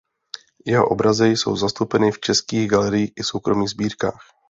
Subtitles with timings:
[0.65, 4.21] Jeho obrazy jsou zastoupeny v českých galeriích i soukromých sbírkách.